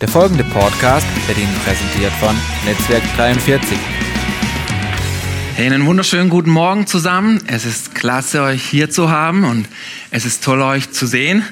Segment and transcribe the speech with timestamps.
[0.00, 3.78] Der folgende Podcast wird Ihnen präsentiert von Netzwerk 43.
[5.54, 7.40] Hey, einen wunderschönen guten Morgen zusammen.
[7.46, 9.66] Es ist klasse, euch hier zu haben und
[10.10, 11.42] es ist toll, euch zu sehen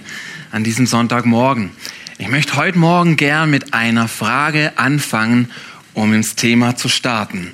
[0.52, 1.70] an diesem Sonntagmorgen.
[2.18, 5.50] Ich möchte heute Morgen gern mit einer Frage anfangen,
[5.94, 7.50] um ins Thema zu starten.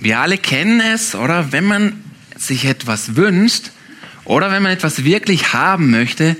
[0.00, 1.50] Wir alle kennen es, oder?
[1.50, 2.04] Wenn man
[2.36, 3.70] sich etwas wünscht
[4.26, 6.36] oder wenn man etwas wirklich haben möchte,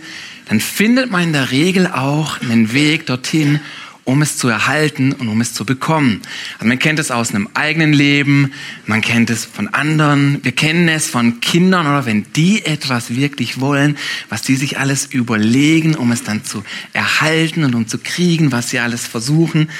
[0.48, 3.60] dann findet man in der Regel auch einen Weg dorthin,
[4.04, 6.20] um es zu erhalten und um es zu bekommen.
[6.58, 8.52] Also man kennt es aus einem eigenen Leben,
[8.86, 13.60] man kennt es von anderen, wir kennen es von Kindern oder wenn die etwas wirklich
[13.60, 13.96] wollen,
[14.28, 18.68] was die sich alles überlegen, um es dann zu erhalten und um zu kriegen, was
[18.68, 19.70] sie alles versuchen.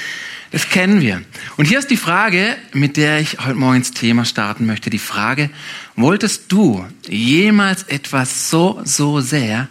[0.55, 1.21] Das kennen wir.
[1.57, 4.89] Und hier ist die Frage, mit der ich heute Morgen ins Thema starten möchte.
[4.89, 5.51] Die Frage,
[5.97, 9.67] wolltest du jemals etwas so, so sehr,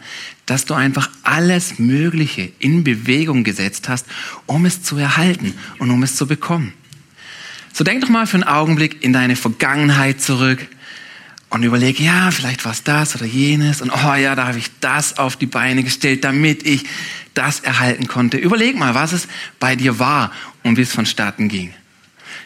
[0.46, 4.06] dass du einfach alles Mögliche in Bewegung gesetzt hast,
[4.46, 6.74] um es zu erhalten und um es zu bekommen?
[7.72, 10.68] So denk doch mal für einen Augenblick in deine Vergangenheit zurück
[11.50, 14.70] und überleg, ja, vielleicht war es das oder jenes und oh ja, da habe ich
[14.82, 16.84] das auf die Beine gestellt, damit ich
[17.36, 18.38] das erhalten konnte.
[18.38, 19.28] Überleg mal, was es
[19.60, 20.32] bei dir war
[20.64, 21.74] und wie es vonstatten ging.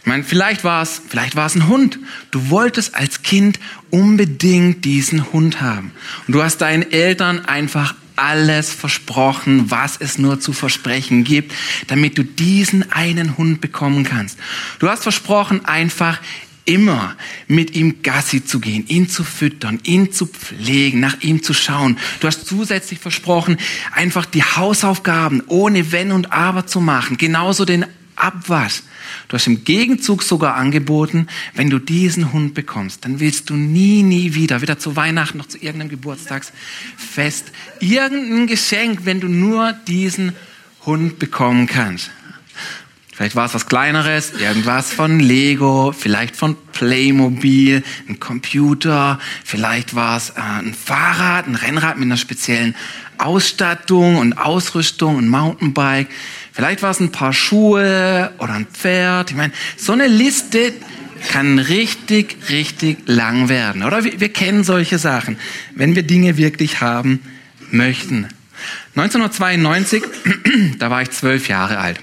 [0.01, 1.99] Ich meine, vielleicht war es, vielleicht war es ein Hund.
[2.31, 3.59] Du wolltest als Kind
[3.89, 5.91] unbedingt diesen Hund haben.
[6.27, 11.53] Und du hast deinen Eltern einfach alles versprochen, was es nur zu versprechen gibt,
[11.87, 14.39] damit du diesen einen Hund bekommen kannst.
[14.79, 16.19] Du hast versprochen, einfach
[16.65, 17.15] immer
[17.47, 21.97] mit ihm Gassi zu gehen, ihn zu füttern, ihn zu pflegen, nach ihm zu schauen.
[22.19, 23.57] Du hast zusätzlich versprochen,
[23.93, 27.85] einfach die Hausaufgaben ohne Wenn und Aber zu machen, genauso den
[28.17, 28.83] Abwasch.
[29.27, 34.03] Du hast im Gegenzug sogar angeboten, wenn du diesen Hund bekommst, dann willst du nie,
[34.03, 40.33] nie wieder, weder zu Weihnachten noch zu irgendeinem Geburtstagsfest, irgendein Geschenk, wenn du nur diesen
[40.85, 42.11] Hund bekommen kannst.
[43.17, 50.17] Vielleicht war es was Kleineres, irgendwas von Lego, vielleicht von Playmobil, ein Computer, vielleicht war
[50.17, 52.75] es äh, ein Fahrrad, ein Rennrad mit einer speziellen
[53.17, 56.09] Ausstattung und Ausrüstung, ein Mountainbike.
[56.57, 59.29] Vielleicht war es ein paar Schuhe oder ein Pferd.
[59.29, 60.73] Ich meine, so eine Liste
[61.29, 63.83] kann richtig, richtig lang werden.
[63.83, 65.37] Oder wir, wir kennen solche Sachen,
[65.75, 67.19] wenn wir Dinge wirklich haben
[67.69, 68.27] möchten.
[68.95, 70.01] 1992,
[70.79, 71.99] da war ich zwölf Jahre alt.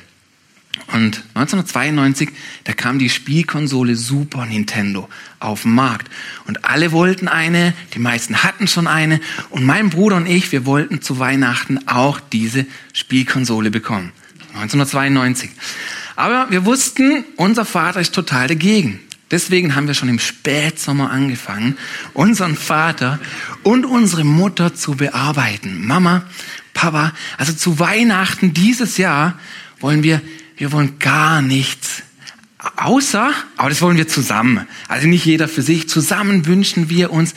[0.92, 2.28] Und 1992,
[2.62, 5.08] da kam die Spielkonsole Super Nintendo
[5.40, 6.08] auf den Markt.
[6.46, 9.18] Und alle wollten eine, die meisten hatten schon eine.
[9.50, 14.12] Und mein Bruder und ich, wir wollten zu Weihnachten auch diese Spielkonsole bekommen.
[14.54, 15.50] 1992.
[16.16, 19.00] Aber wir wussten, unser Vater ist total dagegen.
[19.30, 21.76] Deswegen haben wir schon im Spätsommer angefangen,
[22.12, 23.18] unseren Vater
[23.62, 25.86] und unsere Mutter zu bearbeiten.
[25.86, 26.22] Mama,
[26.72, 29.38] Papa, also zu Weihnachten dieses Jahr
[29.80, 30.20] wollen wir
[30.56, 32.02] wir wollen gar nichts.
[32.76, 34.66] Außer, aber das wollen wir zusammen.
[34.88, 35.88] Also nicht jeder für sich.
[35.88, 37.34] Zusammen wünschen wir uns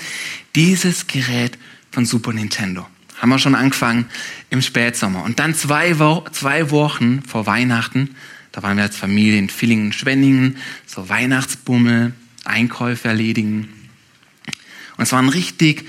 [0.56, 1.58] dieses Gerät
[1.92, 2.88] von Super Nintendo.
[3.18, 4.06] Haben wir schon angefangen
[4.50, 5.24] im Spätsommer.
[5.24, 8.16] Und dann zwei, Wo zwei Wochen vor Weihnachten,
[8.52, 12.14] da waren wir als Familie in Villingen, Schwenningen, so Weihnachtsbummel,
[12.44, 13.68] Einkäufe erledigen.
[14.98, 15.86] Und es war ein richtig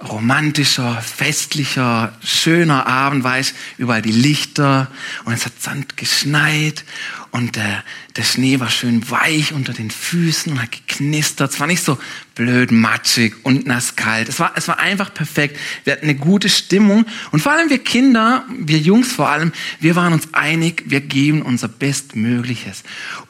[0.00, 4.88] romantischer, festlicher, schöner Abend, weiß, überall die Lichter
[5.24, 6.84] und es hat Sand geschneit
[7.32, 7.82] und der,
[8.16, 11.52] der Schnee war schön weich unter den Füßen und hat geknistert.
[11.52, 11.98] Es war nicht so
[12.36, 14.28] blöd, matschig und nass kalt.
[14.28, 15.58] Es war, es war einfach perfekt.
[15.82, 19.96] Wir hatten eine gute Stimmung und vor allem wir Kinder, wir Jungs vor allem, wir
[19.96, 22.84] waren uns einig, wir geben unser Bestmögliches,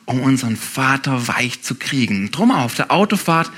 [0.04, 2.30] um unseren Vater weich zu kriegen.
[2.30, 3.50] Drum auf der Autofahrt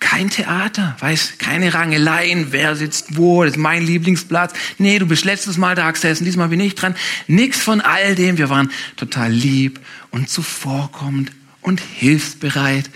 [0.00, 4.52] kein Theater, weißt, keine Rangeleien, wer sitzt wo, das ist mein Lieblingsplatz.
[4.78, 6.94] Nee, du bist letztes Mal da gesessen, diesmal bin ich dran.
[7.26, 8.38] Nix von all dem.
[8.38, 12.90] Wir waren total lieb und zuvorkommend und hilfsbereit.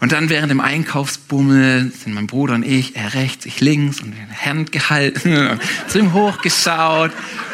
[0.00, 4.12] Und dann während dem Einkaufsbummel sind mein Bruder und ich, er rechts, ich links und
[4.12, 7.10] den Hand gehalten, zu ihm hochgeschaut,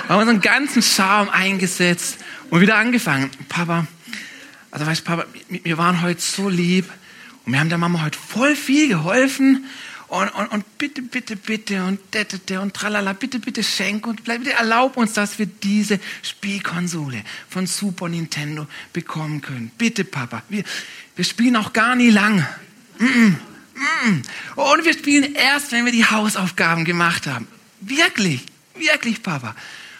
[0.09, 2.19] haben unseren ganzen Charme eingesetzt
[2.50, 3.31] und wieder angefangen.
[3.49, 3.87] Papa,
[4.70, 6.87] also weißt Papa, wir waren heute so lieb,
[7.46, 9.67] und wir haben der Mama heute voll viel geholfen.
[10.08, 14.52] Und, und, und bitte, bitte, bitte und detete und tralala, bitte, bitte schenk und bitte
[14.52, 19.73] erlaub uns, dass wir diese Spielkonsole von Super Nintendo bekommen können.
[19.76, 20.43] Bitte, Papa.
[20.49, 20.62] Wir,
[21.17, 22.46] wir spielen auch gar nie lang.
[22.99, 23.35] Mm -mm,
[24.05, 24.23] mm
[24.55, 27.49] und wir spielen erst, wenn wir die Hausaufgaben gemacht haben.
[27.81, 28.43] Wirklich,
[28.76, 29.56] wirklich, Papa.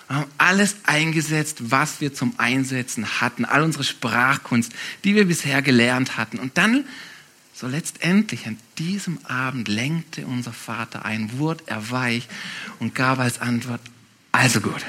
[0.06, 3.44] Wir haben alles eingesetzt, was wir zum Einsetzen hatten.
[3.44, 6.38] All unsere Sprachkunst, die wir bisher gelernt hatten.
[6.38, 6.85] Und dann
[7.54, 12.26] so letztendlich an diesem Abend lenkte unser Vater ein, wurde er weich
[12.80, 13.80] und gab als Antwort,
[14.32, 14.84] Also gut.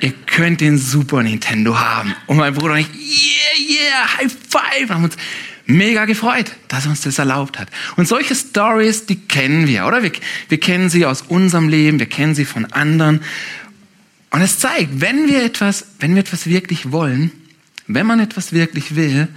[0.00, 2.14] Ihr könnt den Super Nintendo haben.
[2.26, 4.90] Und mein Bruder und ich, yeah, yeah, High Five.
[4.90, 5.16] Haben uns
[5.64, 7.68] mega gefreut, dass er uns das erlaubt hat.
[7.96, 10.02] Und solche Stories, die kennen wir, oder?
[10.02, 10.12] Wir,
[10.50, 13.22] wir kennen sie aus unserem Leben, wir kennen sie von anderen.
[14.30, 17.32] Und es zeigt, wenn wir etwas, wenn wir etwas wirklich wollen,
[17.86, 19.28] wenn man etwas wirklich will,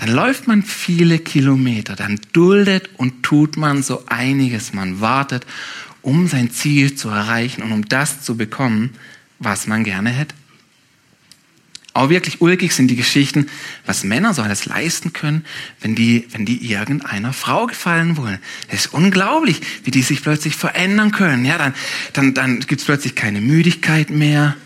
[0.00, 4.72] dann läuft man viele Kilometer, dann duldet und tut man so einiges.
[4.72, 5.44] Man wartet,
[6.00, 8.94] um sein Ziel zu erreichen und um das zu bekommen,
[9.38, 10.34] was man gerne hätte.
[11.92, 13.48] Aber wirklich ulkig sind die Geschichten,
[13.84, 15.44] was Männer so alles leisten können,
[15.82, 18.38] wenn die, wenn die irgendeiner Frau gefallen wollen.
[18.68, 21.44] Es ist unglaublich, wie die sich plötzlich verändern können.
[21.44, 21.74] Ja, dann,
[22.14, 24.56] dann, dann gibt es plötzlich keine Müdigkeit mehr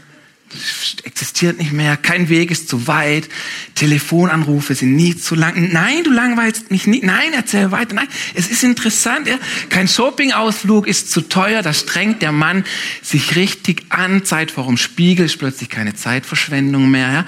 [1.04, 3.28] existiert nicht mehr, kein Weg ist zu weit,
[3.74, 5.70] Telefonanrufe sind nie zu lang.
[5.72, 7.04] Nein, du langweilst mich nicht.
[7.04, 7.94] Nein, erzähl weiter.
[7.94, 9.26] Nein, es ist interessant.
[9.26, 9.38] Ja?
[9.68, 12.64] Kein Shoppingausflug ist zu teuer, da strengt der Mann
[13.02, 14.24] sich richtig an.
[14.24, 17.12] Zeit vor dem Spiegel ist plötzlich keine Zeitverschwendung mehr.
[17.12, 17.26] Ja?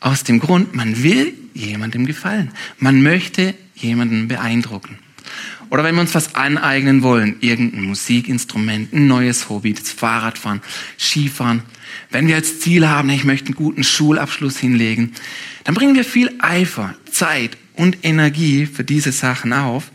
[0.00, 2.50] Aus dem Grund, man will jemandem gefallen.
[2.78, 4.98] Man möchte jemanden beeindrucken.
[5.72, 10.60] Oder wenn wir uns was aneignen wollen, irgendein Musikinstrument, ein neues Hobby, das Fahrradfahren,
[10.98, 11.62] Skifahren.
[12.10, 15.14] Wenn wir als Ziel haben, ich möchte einen guten Schulabschluss hinlegen,
[15.64, 19.90] dann bringen wir viel Eifer, Zeit und Energie für diese Sachen auf,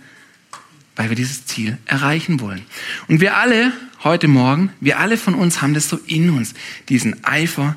[0.95, 2.63] weil wir dieses Ziel erreichen wollen.
[3.07, 3.71] Und wir alle
[4.03, 6.55] heute Morgen, wir alle von uns haben das so in uns,
[6.89, 7.75] diesen Eifer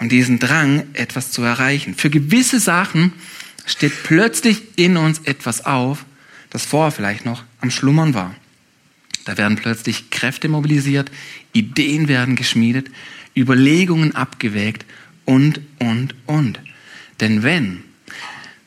[0.00, 1.94] und diesen Drang, etwas zu erreichen.
[1.94, 3.12] Für gewisse Sachen
[3.66, 6.04] steht plötzlich in uns etwas auf,
[6.50, 8.34] das vorher vielleicht noch am Schlummern war.
[9.24, 11.10] Da werden plötzlich Kräfte mobilisiert,
[11.52, 12.90] Ideen werden geschmiedet,
[13.36, 14.84] Überlegungen abgewägt
[15.24, 16.60] und, und, und.
[17.20, 17.82] Denn wenn,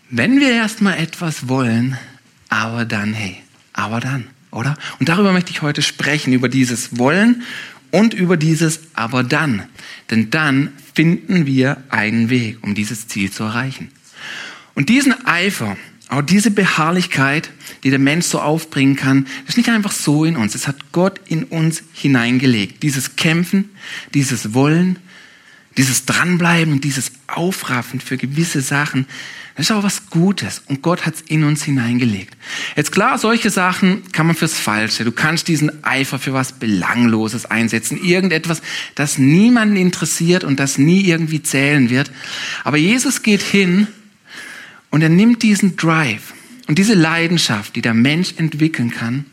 [0.09, 1.97] wenn wir erstmal etwas wollen,
[2.49, 3.37] aber dann, hey,
[3.73, 4.75] aber dann, oder?
[4.99, 7.43] Und darüber möchte ich heute sprechen, über dieses Wollen
[7.91, 9.63] und über dieses aber dann.
[10.09, 13.89] Denn dann finden wir einen Weg, um dieses Ziel zu erreichen.
[14.75, 15.77] Und diesen Eifer,
[16.09, 17.51] auch diese Beharrlichkeit,
[17.83, 20.55] die der Mensch so aufbringen kann, ist nicht einfach so in uns.
[20.55, 22.81] Es hat Gott in uns hineingelegt.
[22.81, 23.69] Dieses Kämpfen,
[24.13, 24.97] dieses Wollen,
[25.77, 29.05] dieses Dranbleiben dieses Aufraffen für gewisse Sachen,
[29.55, 32.35] das ist auch was Gutes und Gott hat es in uns hineingelegt.
[32.75, 35.03] Jetzt klar, solche Sachen kann man fürs Falsche.
[35.03, 38.61] Du kannst diesen Eifer für was Belangloses einsetzen, irgendetwas,
[38.95, 42.11] das niemanden interessiert und das nie irgendwie zählen wird.
[42.63, 43.87] Aber Jesus geht hin
[44.89, 46.33] und er nimmt diesen Drive
[46.67, 49.25] und diese Leidenschaft, die der Mensch entwickeln kann,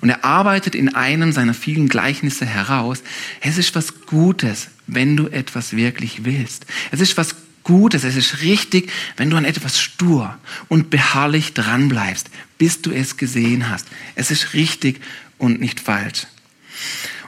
[0.00, 3.02] und er arbeitet in einem seiner vielen Gleichnisse heraus.
[3.40, 6.66] Es ist was Gutes, wenn du etwas wirklich willst.
[6.90, 10.38] Es ist was Gutes, es ist richtig, wenn du an etwas stur
[10.68, 13.88] und beharrlich dranbleibst, bis du es gesehen hast.
[14.14, 15.00] Es ist richtig
[15.38, 16.26] und nicht falsch.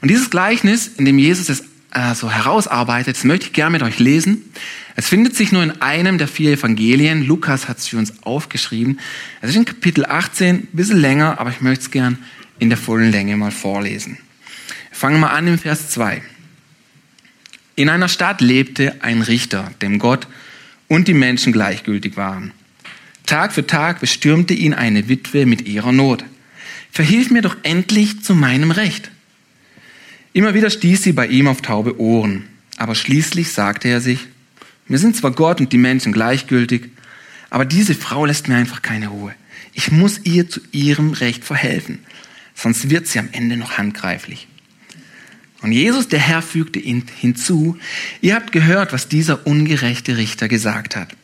[0.01, 3.83] Und dieses Gleichnis, in dem Jesus es äh, so herausarbeitet, das möchte ich gerne mit
[3.83, 4.45] euch lesen.
[4.99, 7.25] Es findet sich nur in einem der vier Evangelien.
[7.25, 8.99] Lukas hat es für uns aufgeschrieben.
[9.41, 12.19] Es ist in Kapitel 18, ein bisschen länger, aber ich möchte es gern
[12.59, 14.19] in der vollen Länge mal vorlesen.
[14.91, 16.21] Fangen wir an im Vers 2.
[17.77, 20.27] In einer Stadt lebte ein Richter, dem Gott
[20.89, 22.51] und die Menschen gleichgültig waren.
[23.25, 26.25] Tag für Tag bestürmte ihn eine Witwe mit ihrer Not.
[26.91, 29.13] Verhilf mir doch endlich zu meinem Recht.
[30.33, 34.27] Immer wieder stieß sie bei ihm auf taube Ohren, aber schließlich sagte er sich,
[34.89, 36.91] mir sind zwar Gott und die Menschen gleichgültig,
[37.51, 39.35] aber diese Frau lässt mir einfach keine Ruhe.
[39.73, 42.01] Ich muss ihr zu ihrem Recht verhelfen,
[42.55, 44.49] sonst wird sie am Ende noch handgreiflich.
[45.61, 47.77] Und Jesus, der Herr, fügte hinzu,
[48.21, 51.15] ihr habt gehört, was dieser ungerechte Richter gesagt hat.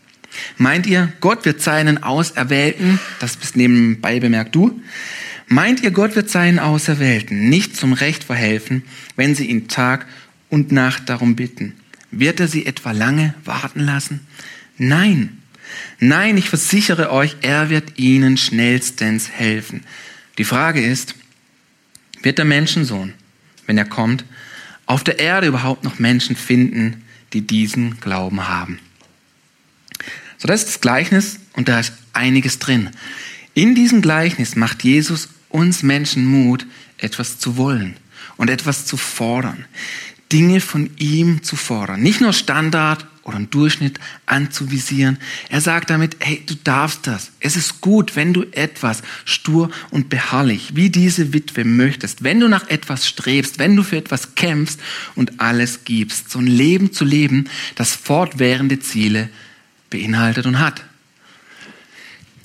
[0.59, 4.81] Meint ihr, Gott wird seinen Auserwählten, das bist nebenbei bemerkt du,
[5.47, 8.83] meint ihr, Gott wird seinen Auserwählten nicht zum Recht verhelfen,
[9.15, 10.07] wenn sie ihn Tag
[10.51, 11.75] und Nacht darum bitten?
[12.19, 14.21] Wird er sie etwa lange warten lassen?
[14.79, 15.41] Nein.
[15.99, 19.83] Nein, ich versichere euch, er wird ihnen schnellstens helfen.
[20.39, 21.15] Die Frage ist,
[22.23, 23.15] wird der Menschensohn,
[23.67, 24.25] wenn er kommt,
[24.87, 27.03] auf der Erde überhaupt noch Menschen finden,
[27.33, 28.79] die diesen Glauben haben?
[30.39, 32.91] So, das ist das Gleichnis und da ist einiges drin.
[33.55, 36.67] In diesem Gleichnis macht Jesus uns Menschen Mut,
[36.99, 37.97] etwas zu wollen
[38.37, 39.65] und etwas zu fordern.
[40.35, 42.03] Dinge von ihm zu fordern.
[42.03, 45.19] Nicht nur Standard oder einen Durchschnitt anzuvisieren.
[45.49, 47.31] Er sagt damit, hey, du darfst das.
[47.39, 52.49] Es ist gut, wenn du etwas stur und beharrlich, wie diese Witwe möchtest, wenn du
[52.49, 54.81] nach etwas strebst, wenn du für etwas kämpfst
[55.15, 56.31] und alles gibst.
[56.31, 59.29] So ein Leben zu leben, das fortwährende Ziele
[59.89, 60.83] beinhaltet und hat.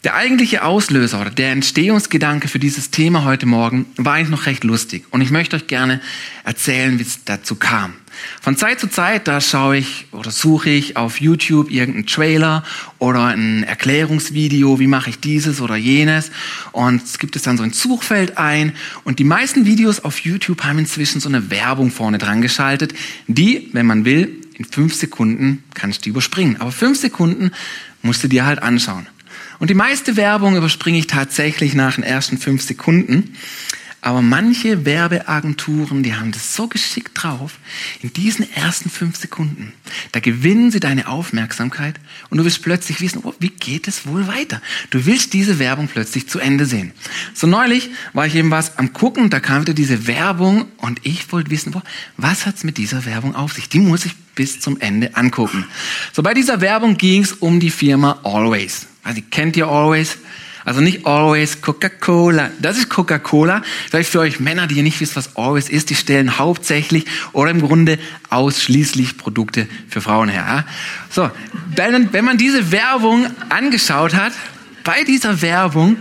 [0.06, 4.64] Der eigentliche Auslöser oder der Entstehungsgedanke für dieses Thema heute Morgen war eigentlich noch recht
[4.64, 5.04] lustig.
[5.12, 6.00] Und ich möchte euch gerne
[6.46, 7.96] erzählen, wie es dazu kam.
[8.40, 12.64] Von Zeit zu Zeit, da schaue ich oder suche ich auf YouTube irgendeinen Trailer
[12.98, 16.32] oder ein Erklärungsvideo, wie mache ich dieses oder jenes.
[16.72, 18.72] Und es gibt es dann so ein Suchfeld ein.
[19.04, 22.94] Und die meisten Videos auf YouTube haben inzwischen so eine Werbung vorne dran geschaltet,
[23.28, 26.56] die, wenn man will, in fünf Sekunden kannst du überspringen.
[26.60, 27.52] Aber fünf Sekunden
[28.02, 29.08] musst du dir halt anschauen.
[29.60, 33.36] Und die meiste Werbung überspringe ich tatsächlich nach den ersten fünf Sekunden.
[34.02, 37.60] Aber manche Werbeagenturen, die haben das so geschickt drauf,
[38.02, 39.74] in diesen ersten fünf Sekunden,
[40.14, 41.96] da gewinnen sie deine Aufmerksamkeit
[42.30, 44.62] und du willst plötzlich wissen, oh, wie geht es wohl weiter?
[44.90, 46.94] Du willst diese Werbung plötzlich zu Ende sehen.
[47.34, 51.30] So neulich war ich eben was am gucken, da kam wieder diese Werbung und ich
[51.34, 51.82] wollte wissen, oh,
[52.16, 53.68] was hat's mit dieser Werbung auf sich?
[53.68, 55.66] Die muss ich bis zum Ende angucken.
[56.14, 58.89] So bei dieser Werbung ging es um die Firma Always.
[59.04, 60.18] Also kennt ihr Always?
[60.66, 62.52] Also nicht Always Coca-Cola.
[62.62, 63.64] Das ist Coca-Cola.
[63.90, 67.50] Vielleicht für euch Männer, die ihr nicht wisst, was Always ist, die stellen hauptsächlich oder
[67.50, 67.98] im Grunde
[68.30, 70.66] ausschließlich Produkte für Frauen her.
[71.10, 71.32] So,
[71.76, 74.34] wenn man diese Werbung angeschaut hat,
[74.84, 75.98] bei dieser Werbung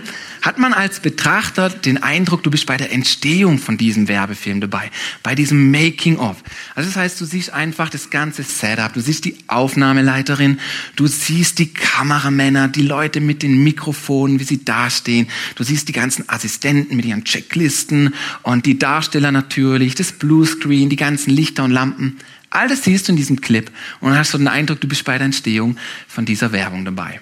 [0.48, 4.90] hat man als Betrachter den Eindruck, du bist bei der Entstehung von diesem Werbefilm dabei,
[5.22, 6.42] bei diesem Making-of.
[6.74, 10.58] Also das heißt, du siehst einfach das ganze Setup, du siehst die Aufnahmeleiterin,
[10.96, 15.92] du siehst die Kameramänner, die Leute mit den Mikrofonen, wie sie dastehen, du siehst die
[15.92, 21.72] ganzen Assistenten mit ihren Checklisten und die Darsteller natürlich, das Bluescreen, die ganzen Lichter und
[21.72, 22.16] Lampen.
[22.48, 25.18] All das siehst du in diesem Clip und hast so den Eindruck, du bist bei
[25.18, 25.76] der Entstehung
[26.06, 27.20] von dieser Werbung dabei.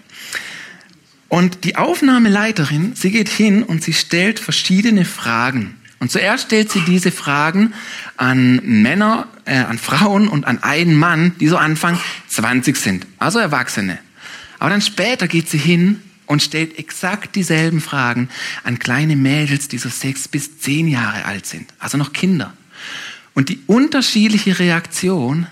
[1.29, 5.75] Und die Aufnahmeleiterin, sie geht hin und sie stellt verschiedene Fragen.
[5.99, 7.73] Und zuerst stellt sie diese Fragen
[8.17, 13.39] an Männer, äh, an Frauen und an einen Mann, die so Anfang 20 sind, also
[13.39, 13.99] Erwachsene.
[14.59, 18.29] Aber dann später geht sie hin und stellt exakt dieselben Fragen
[18.63, 22.53] an kleine Mädels, die so sechs bis zehn Jahre alt sind, also noch Kinder.
[23.35, 25.47] Und die unterschiedliche Reaktion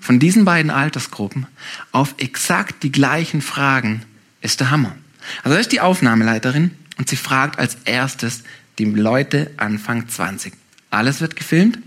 [0.00, 1.46] von diesen beiden Altersgruppen
[1.92, 4.02] auf exakt die gleichen Fragen
[4.40, 4.94] ist der Hammer.
[5.42, 8.42] Also das ist die Aufnahmeleiterin und sie fragt als erstes
[8.78, 10.52] die Leute Anfang 20.
[10.90, 11.78] Alles wird gefilmt,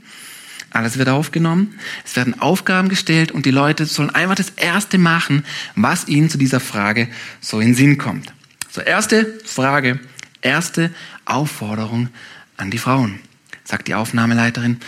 [0.72, 5.46] alles wird aufgenommen, es werden Aufgaben gestellt und die Leute sollen einfach das Erste machen,
[5.76, 7.08] was ihnen zu dieser Frage
[7.40, 8.34] so in den Sinn kommt.
[8.70, 10.00] So, erste Frage,
[10.42, 10.92] erste
[11.26, 12.10] Aufforderung
[12.58, 13.20] an die Frauen.
[13.66, 14.80] Sagt die Aufnahmeleiterin,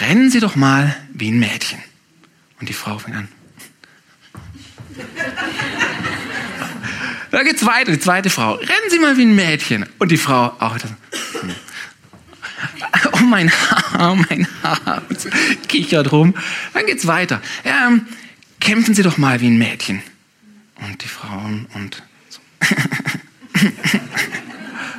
[0.00, 1.78] rennen Sie doch mal wie ein Mädchen.
[2.58, 3.28] Und die Frau fängt an.
[7.32, 8.56] Da geht's weiter, die zweite Frau.
[8.56, 9.86] Rennen Sie mal wie ein Mädchen.
[9.98, 10.76] Und die Frau auch.
[10.78, 10.90] Das,
[11.40, 11.54] hm.
[13.12, 15.02] Oh mein Haar, mein Haar.
[15.68, 16.34] Kichert rum.
[16.74, 17.40] Dann geht's weiter.
[17.64, 18.06] Ähm,
[18.60, 20.02] kämpfen Sie doch mal wie ein Mädchen.
[20.76, 22.40] Und die Frauen und so.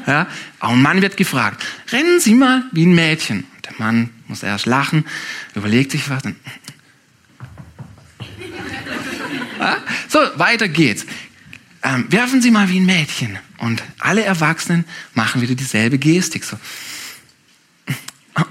[0.08, 0.28] ja,
[0.60, 1.64] auch ein Mann wird gefragt.
[1.92, 3.46] Rennen Sie mal wie ein Mädchen.
[3.56, 5.06] Und der Mann muss erst lachen,
[5.54, 6.24] überlegt sich was.
[9.60, 11.06] Ja, so, weiter geht's
[11.84, 13.38] ähm, werfen Sie mal wie ein Mädchen.
[13.58, 16.44] Und alle Erwachsenen machen wieder dieselbe Gestik.
[16.44, 16.58] So.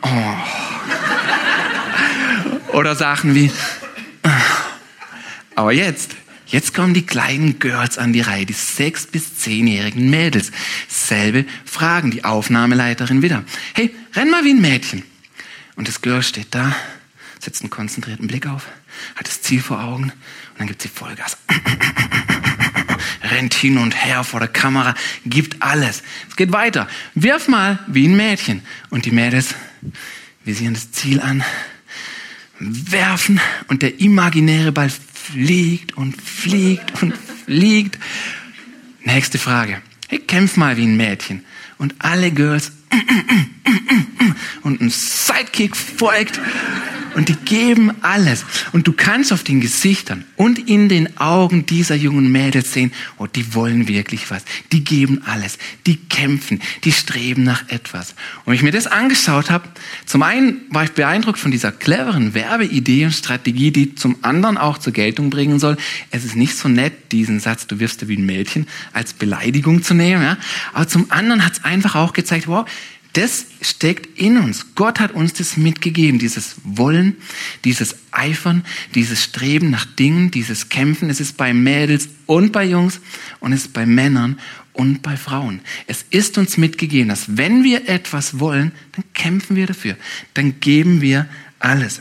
[0.03, 0.35] Oh.
[2.73, 3.51] Oder Sachen wie,
[5.55, 6.13] aber jetzt,
[6.47, 10.51] jetzt kommen die kleinen Girls an die Reihe, die sechs- bis zehnjährigen Mädels.
[10.89, 13.45] Selbe Fragen, die Aufnahmeleiterin wieder.
[13.75, 15.03] Hey, renn mal wie ein Mädchen.
[15.77, 16.75] Und das Girl steht da,
[17.39, 18.67] setzt einen konzentrierten Blick auf,
[19.17, 21.37] hat das Ziel vor Augen und dann gibt sie Vollgas
[23.33, 26.03] rennt hin und her vor der Kamera, gibt alles.
[26.29, 26.89] Es geht weiter.
[27.15, 28.63] Wirf mal wie ein Mädchen.
[28.91, 29.55] Und die Mädels
[30.45, 31.45] visieren das Ziel an,
[32.59, 37.99] werfen und der imaginäre Ball fliegt und fliegt und fliegt.
[39.05, 39.83] Nächste Frage.
[40.09, 41.45] Hey, kämpf mal wie ein Mädchen.
[41.79, 42.73] Und alle Girls
[44.63, 46.39] und ein Sidekick folgt
[47.15, 48.45] und die geben alles.
[48.73, 53.27] Und du kannst auf den Gesichtern und in den Augen dieser jungen Mädels sehen, oh,
[53.27, 54.45] die wollen wirklich was.
[54.73, 55.59] Die geben alles.
[55.87, 56.61] Die kämpfen.
[56.85, 58.11] Die streben nach etwas.
[58.45, 59.69] Und wenn ich mir das angeschaut habe,
[60.07, 64.79] zum einen war ich beeindruckt von dieser cleveren Werbeidee und Strategie, die zum anderen auch
[64.79, 65.77] zur Geltung bringen soll.
[66.11, 69.83] Es ist nicht so nett, diesen Satz, du wirst ja wie ein Mädchen, als Beleidigung
[69.83, 70.23] zu nehmen.
[70.23, 70.39] Ja?
[70.73, 72.67] Aber zum anderen hat es einfach auch gezeigt, wow,
[73.13, 74.75] das steckt in uns.
[74.75, 77.17] Gott hat uns das mitgegeben, dieses Wollen,
[77.65, 78.65] dieses Eifern,
[78.95, 81.11] dieses Streben nach Dingen, dieses Kämpfen.
[81.11, 83.01] Es ist bei Mädels und bei Jungs
[83.41, 84.39] und es ist bei Männern
[84.73, 85.61] und bei Frauen.
[85.87, 89.97] Es ist uns mitgegeben, dass wenn wir etwas wollen, dann kämpfen wir dafür.
[90.35, 91.29] Dann geben wir
[91.59, 92.01] alles.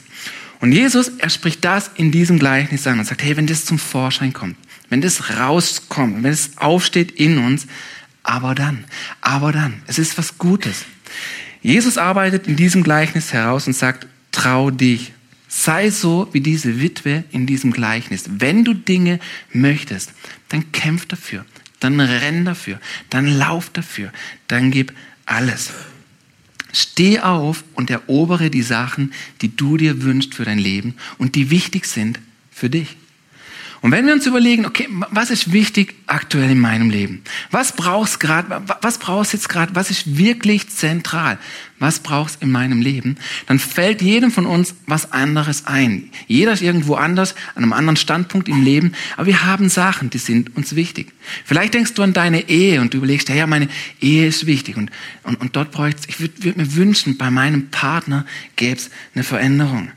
[0.62, 3.80] Und Jesus, er spricht das in diesem Gleichnis an und sagt, hey, wenn das zum
[3.80, 4.56] Vorschein kommt,
[4.89, 7.68] wenn das rauskommt, wenn es aufsteht in uns,
[8.24, 8.86] aber dann,
[9.20, 10.86] aber dann, es ist was Gutes.
[11.62, 15.13] Jesus arbeitet in diesem Gleichnis heraus und sagt, trau dich.
[15.48, 18.24] Sei so wie diese Witwe in diesem Gleichnis.
[18.30, 19.20] Wenn du Dinge
[19.51, 20.13] möchtest,
[20.50, 21.46] dann kämpf dafür,
[21.82, 24.13] dann renn dafür, dann lauf dafür,
[24.48, 24.94] dann gib
[25.25, 25.72] alles.
[26.74, 31.50] Steh auf und erobere die Sachen, die du dir wünschst für dein Leben und die
[31.50, 32.96] wichtig sind für dich.
[33.81, 37.23] Und wenn wir uns überlegen, okay, was ist wichtig aktuell in meinem Leben?
[37.50, 41.39] Was brauchst gerade, was brauchst jetzt gerade, was ist wirklich zentral?
[41.79, 43.17] Was brauchst in meinem Leben?
[43.47, 46.11] Dann fällt jedem von uns was anderes ein.
[46.27, 50.19] Jeder ist irgendwo anders, an einem anderen Standpunkt im Leben, aber wir haben Sachen, die
[50.19, 51.11] sind uns wichtig.
[51.43, 53.67] Vielleicht denkst du an deine Ehe und du überlegst, ja, ja meine
[54.00, 54.91] Ehe ist wichtig und,
[55.23, 59.23] und, und dort bräuchte ich würde würd mir wünschen, bei meinem Partner gäbe es eine
[59.23, 59.91] Veränderung.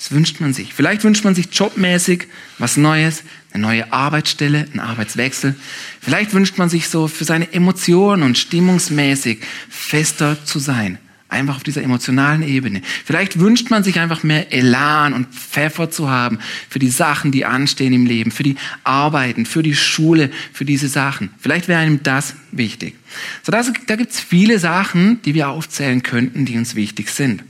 [0.00, 0.72] Das wünscht man sich.
[0.72, 2.26] Vielleicht wünscht man sich jobmäßig
[2.56, 5.54] was Neues, eine neue Arbeitsstelle, einen Arbeitswechsel.
[6.00, 10.96] Vielleicht wünscht man sich so für seine Emotionen und stimmungsmäßig fester zu sein.
[11.28, 12.80] Einfach auf dieser emotionalen Ebene.
[13.04, 16.38] Vielleicht wünscht man sich einfach mehr Elan und Pfeffer zu haben
[16.70, 20.88] für die Sachen, die anstehen im Leben, für die Arbeiten, für die Schule, für diese
[20.88, 21.28] Sachen.
[21.38, 22.94] Vielleicht wäre einem das wichtig.
[23.42, 27.44] So, das, da gibt es viele Sachen, die wir aufzählen könnten, die uns wichtig sind.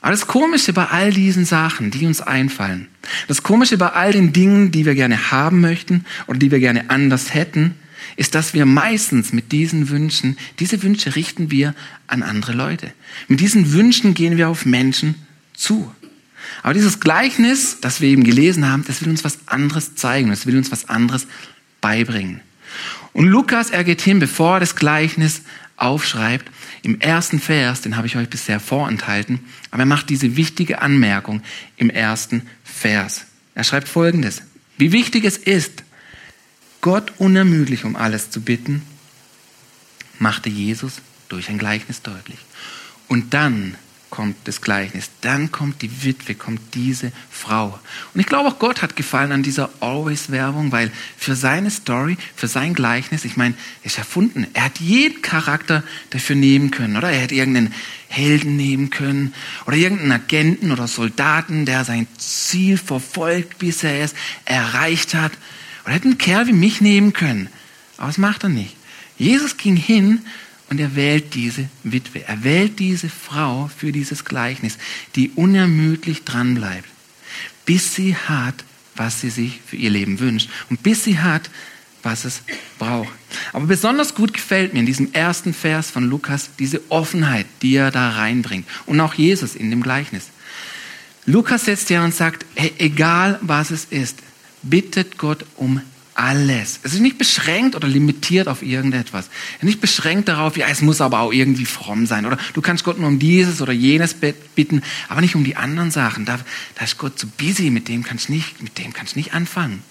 [0.00, 2.88] Aber das Komische bei all diesen Sachen, die uns einfallen,
[3.28, 6.88] das Komische bei all den Dingen, die wir gerne haben möchten oder die wir gerne
[6.88, 7.74] anders hätten,
[8.16, 11.74] ist, dass wir meistens mit diesen Wünschen, diese Wünsche richten wir
[12.06, 12.92] an andere Leute.
[13.28, 15.14] Mit diesen Wünschen gehen wir auf Menschen
[15.54, 15.92] zu.
[16.62, 20.46] Aber dieses Gleichnis, das wir eben gelesen haben, das will uns was anderes zeigen, das
[20.46, 21.26] will uns was anderes
[21.80, 22.40] beibringen.
[23.12, 25.42] Und Lukas, er geht hin, bevor er das Gleichnis
[25.80, 26.50] aufschreibt,
[26.82, 31.42] im ersten Vers, den habe ich euch bisher vorenthalten, aber er macht diese wichtige Anmerkung
[31.76, 33.26] im ersten Vers.
[33.54, 34.42] Er schreibt folgendes.
[34.78, 35.84] Wie wichtig es ist,
[36.80, 38.82] Gott unermüdlich um alles zu bitten,
[40.18, 40.94] machte Jesus
[41.28, 42.38] durch ein Gleichnis deutlich.
[43.08, 43.74] Und dann
[44.10, 47.78] kommt das Gleichnis, dann kommt die Witwe, kommt diese Frau.
[48.12, 52.48] Und ich glaube auch Gott hat gefallen an dieser Always-Werbung, weil für seine Story, für
[52.48, 54.46] sein Gleichnis, ich meine, ist erfunden.
[54.52, 57.10] Er hat jeden Charakter dafür nehmen können, oder?
[57.10, 57.72] Er hätte irgendeinen
[58.08, 59.32] Helden nehmen können
[59.66, 65.32] oder irgendeinen Agenten oder Soldaten, der sein Ziel verfolgt, bis er es erreicht hat.
[65.84, 67.48] Oder hätte einen Kerl wie mich nehmen können.
[67.96, 68.76] Aber das macht er nicht.
[69.16, 70.22] Jesus ging hin
[70.70, 74.78] und er wählt diese Witwe, er wählt diese Frau für dieses Gleichnis,
[75.16, 76.88] die unermüdlich dranbleibt,
[77.66, 78.64] bis sie hat,
[78.96, 81.50] was sie sich für ihr Leben wünscht und bis sie hat,
[82.02, 82.42] was es
[82.78, 83.12] braucht.
[83.52, 87.90] Aber besonders gut gefällt mir in diesem ersten Vers von Lukas diese Offenheit, die er
[87.90, 90.28] da reinbringt und auch Jesus in dem Gleichnis.
[91.26, 94.18] Lukas setzt ja und sagt, hey, egal was es ist,
[94.62, 95.82] bittet Gott um
[96.20, 96.80] alles.
[96.82, 99.30] Es ist nicht beschränkt oder limitiert auf irgendetwas.
[99.62, 102.26] Nicht beschränkt darauf, ja, es muss aber auch irgendwie fromm sein.
[102.26, 105.90] Oder du kannst Gott nur um dieses oder jenes bitten, aber nicht um die anderen
[105.90, 106.26] Sachen.
[106.26, 106.38] Da,
[106.74, 108.54] da ist Gott zu busy, mit dem kannst nicht,
[109.16, 109.82] nicht anfangen.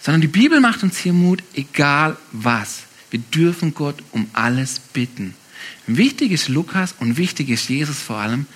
[0.00, 2.84] Sondern die Bibel macht uns hier Mut, egal was.
[3.10, 5.34] Wir dürfen Gott um alles bitten.
[5.88, 8.46] Wichtig ist Lukas und wichtig ist Jesus vor allem,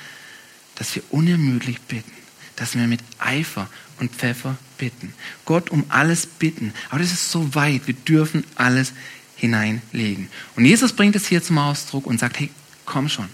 [0.76, 2.12] dass wir unermüdlich bitten,
[2.54, 3.68] dass wir mit Eifer
[4.00, 5.12] und Pfeffer bitten.
[5.44, 6.72] Gott um alles bitten.
[6.88, 7.86] Aber das ist so weit.
[7.86, 8.92] Wir dürfen alles
[9.36, 10.28] hineinlegen.
[10.56, 12.50] Und Jesus bringt es hier zum Ausdruck und sagt, hey,
[12.84, 13.28] komm schon.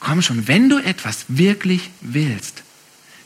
[0.00, 0.46] Komm schon.
[0.46, 2.62] Wenn du etwas wirklich willst,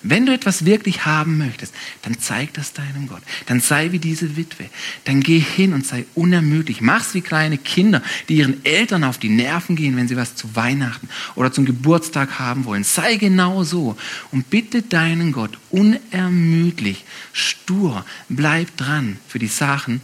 [0.02, 3.22] wenn du etwas wirklich haben möchtest, dann zeig das deinem Gott.
[3.46, 4.64] Dann sei wie diese Witwe.
[5.04, 6.80] Dann geh hin und sei unermüdlich.
[6.80, 10.56] Mach's wie kleine Kinder, die ihren Eltern auf die Nerven gehen, wenn sie was zu
[10.56, 12.84] Weihnachten oder zum Geburtstag haben wollen.
[12.84, 13.96] Sei genau so
[14.32, 20.00] und bitte deinen Gott unermüdlich, stur, bleib dran für die Sachen,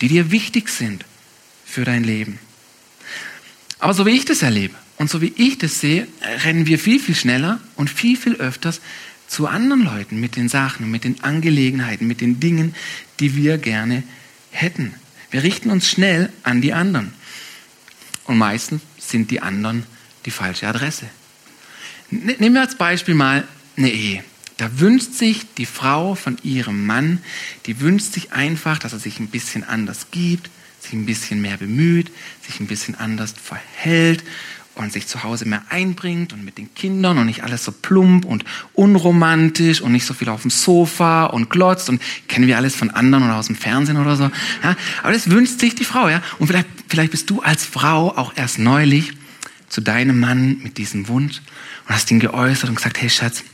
[0.00, 1.04] die dir wichtig sind
[1.66, 2.38] für dein Leben.
[3.78, 6.06] Aber so wie ich das erlebe und so wie ich das sehe,
[6.44, 8.80] rennen wir viel, viel schneller und viel, viel öfters
[9.34, 12.72] zu anderen Leuten mit den Sachen, mit den Angelegenheiten, mit den Dingen,
[13.18, 14.04] die wir gerne
[14.52, 14.94] hätten.
[15.32, 17.12] Wir richten uns schnell an die anderen.
[18.26, 19.82] Und meistens sind die anderen
[20.24, 21.06] die falsche Adresse.
[22.10, 23.42] Nehmen wir als Beispiel mal
[23.76, 24.22] eine Ehe.
[24.56, 27.18] Da wünscht sich die Frau von ihrem Mann,
[27.66, 31.56] die wünscht sich einfach, dass er sich ein bisschen anders gibt, sich ein bisschen mehr
[31.56, 32.12] bemüht,
[32.46, 34.22] sich ein bisschen anders verhält
[34.74, 38.24] und sich zu Hause mehr einbringt und mit den Kindern und nicht alles so plump
[38.24, 42.74] und unromantisch und nicht so viel auf dem Sofa und glotzt und kennen wir alles
[42.74, 44.24] von anderen oder aus dem Fernsehen oder so.
[44.62, 46.22] Ja, aber das wünscht sich die Frau, ja.
[46.38, 49.12] Und vielleicht, vielleicht bist du als Frau auch erst neulich
[49.68, 51.40] zu deinem Mann mit diesem Wunsch
[51.86, 53.44] und hast ihn geäußert und gesagt, hey Schatz,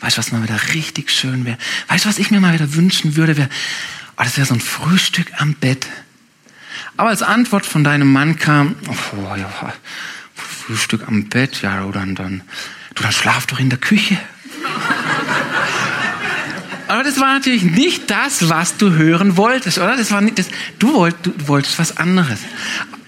[0.00, 1.58] weißt du, was mal wieder richtig schön wäre?
[1.88, 3.48] Weißt du, was ich mir mal wieder wünschen würde, wäre,
[4.16, 5.86] oh, das wäre so ein Frühstück am Bett.
[6.96, 9.72] Aber als Antwort von deinem Mann kam, oh, ja,
[10.34, 12.42] Frühstück am Bett, ja, du dann, dann,
[12.94, 14.18] du dann schlaf doch in der Küche.
[16.88, 19.96] Aber das war natürlich nicht das, was du hören wolltest, oder?
[19.96, 22.40] Das war nicht das, du, wollt, du wolltest was anderes.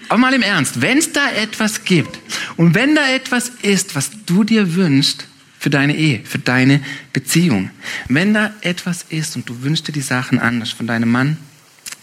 [0.09, 2.19] Aber mal im Ernst, wenn es da etwas gibt
[2.55, 5.27] und wenn da etwas ist, was du dir wünschst
[5.59, 6.81] für deine Ehe, für deine
[7.13, 7.71] Beziehung,
[8.07, 11.37] wenn da etwas ist und du wünschst dir die Sachen anders von deinem Mann,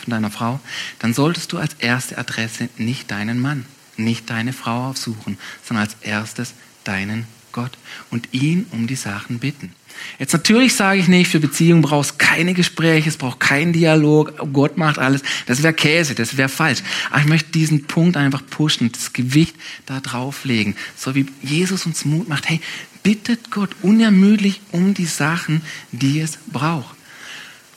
[0.05, 0.61] von deiner Frau,
[0.99, 5.97] dann solltest du als erste Adresse nicht deinen Mann, nicht deine Frau aufsuchen, sondern als
[6.03, 7.73] erstes deinen Gott
[8.11, 9.73] und ihn um die Sachen bitten.
[10.19, 14.35] Jetzt natürlich sage ich nicht, für Beziehungen brauchst du keine Gespräche, es braucht keinen Dialog,
[14.53, 15.23] Gott macht alles.
[15.47, 16.83] Das wäre Käse, das wäre falsch.
[17.11, 19.55] Aber ich möchte diesen Punkt einfach pushen, das Gewicht
[19.87, 20.75] da drauflegen.
[20.97, 22.61] So wie Jesus uns Mut macht, hey,
[23.05, 25.63] bittet Gott unermüdlich um die Sachen,
[25.93, 26.94] die es braucht.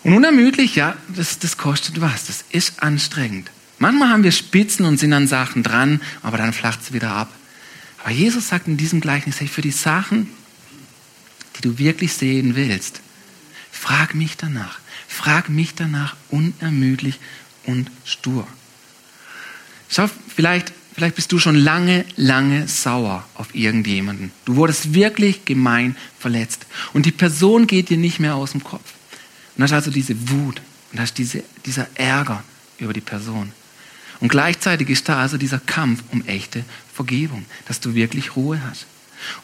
[0.04, 3.50] Und unermüdlich, ja, das, das kostet was, das ist anstrengend.
[3.80, 7.32] Manchmal haben wir Spitzen und sind an Sachen dran, aber dann flacht es wieder ab.
[8.00, 10.30] Aber Jesus sagt in diesem Gleichnis, hey, für die Sachen,
[11.58, 13.02] die du wirklich sehen willst,
[13.72, 14.80] frag mich danach.
[15.08, 17.20] Frag mich danach unermüdlich
[17.66, 18.48] und stur.
[19.90, 24.32] Schau, vielleicht, vielleicht bist du schon lange, lange sauer auf irgendjemanden.
[24.46, 26.66] Du wurdest wirklich gemein verletzt.
[26.94, 28.94] Und die Person geht dir nicht mehr aus dem Kopf.
[29.58, 32.44] Und hast also diese Wut und hast diese, dieser Ärger
[32.78, 33.52] über die Person.
[34.20, 38.86] Und gleichzeitig ist da also dieser Kampf um echte Vergebung, dass du wirklich Ruhe hast.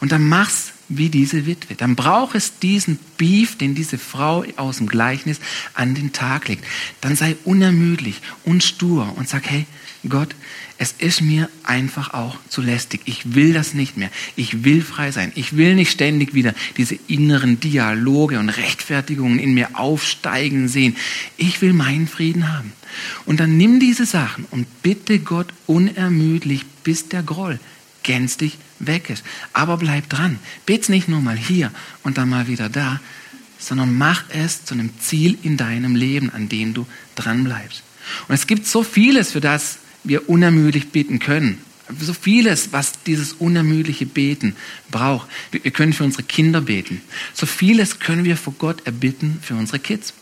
[0.00, 1.74] Und dann mach's wie diese Witwe.
[1.74, 5.40] Dann braucht es diesen Beef, den diese Frau aus dem Gleichnis
[5.74, 6.64] an den Tag legt.
[7.00, 9.66] Dann sei unermüdlich und stur und sag, hey
[10.08, 10.34] Gott,
[10.76, 13.00] es ist mir einfach auch zu lästig.
[13.04, 14.10] Ich will das nicht mehr.
[14.36, 15.32] Ich will frei sein.
[15.34, 20.96] Ich will nicht ständig wieder diese inneren Dialoge und Rechtfertigungen in mir aufsteigen sehen.
[21.36, 22.72] Ich will meinen Frieden haben.
[23.24, 27.58] Und dann nimm diese Sachen und bitte Gott unermüdlich, bis der Groll
[28.04, 29.24] gänzlich weg ist.
[29.52, 30.38] Aber bleib dran.
[30.66, 31.72] Bet's nicht nur mal hier
[32.04, 33.00] und dann mal wieder da,
[33.58, 36.86] sondern mach es zu einem Ziel in deinem Leben, an dem du
[37.16, 37.82] dran bleibst.
[38.28, 41.58] Und es gibt so vieles, für das wir unermüdlich beten können.
[42.00, 44.56] So vieles, was dieses unermüdliche Beten
[44.90, 45.28] braucht.
[45.50, 47.02] Wir können für unsere Kinder beten.
[47.34, 50.14] So vieles können wir vor Gott erbitten für unsere Kids.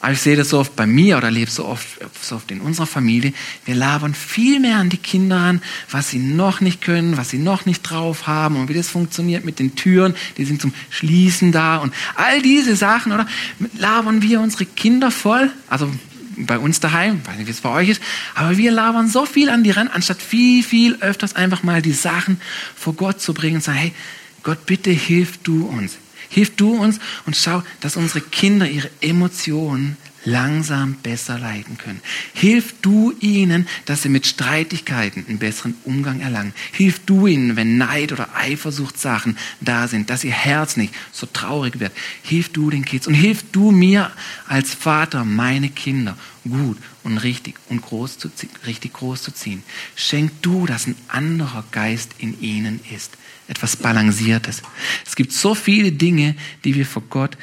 [0.00, 1.86] Aber ich sehe das so oft bei mir oder lebe so oft,
[2.20, 3.32] so oft in unserer Familie.
[3.64, 7.38] Wir labern viel mehr an die Kinder an, was sie noch nicht können, was sie
[7.38, 11.50] noch nicht drauf haben und wie das funktioniert mit den Türen, die sind zum Schließen
[11.50, 13.26] da und all diese Sachen, oder?
[13.78, 15.90] Labern wir unsere Kinder voll, also
[16.36, 18.02] bei uns daheim, weiß nicht, wie es bei euch ist,
[18.34, 21.92] aber wir labern so viel an die ran, anstatt viel, viel öfters einfach mal die
[21.92, 22.40] Sachen
[22.76, 23.92] vor Gott zu bringen und sagen, hey,
[24.42, 25.96] Gott, bitte hilf du uns.
[26.28, 32.00] Hilf du uns und schau, dass unsere Kinder ihre Emotionen langsam besser leiten können.
[32.34, 36.52] Hilf du ihnen, dass sie mit Streitigkeiten einen besseren Umgang erlangen.
[36.72, 41.80] Hilf du ihnen, wenn Neid oder Eifersuchtssachen da sind, dass ihr Herz nicht so traurig
[41.80, 41.92] wird.
[42.22, 44.10] Hilf du den Kids und hilf du mir
[44.48, 48.30] als Vater, meine Kinder gut und richtig und groß zu,
[48.66, 49.62] richtig groß zu ziehen.
[49.94, 53.16] Schenk du, dass ein anderer Geist in ihnen ist
[53.48, 54.62] etwas Balanciertes.
[55.06, 57.36] Es gibt so viele Dinge, die wir vor Gott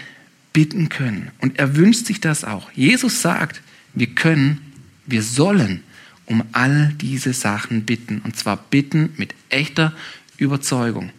[0.51, 1.31] bitten können.
[1.39, 2.71] Und er wünscht sich das auch.
[2.73, 3.61] Jesus sagt,
[3.93, 4.61] wir können,
[5.05, 5.83] wir sollen
[6.25, 8.19] um all diese Sachen bitten.
[8.19, 9.93] Und zwar bitten mit echter
[10.37, 11.11] Überzeugung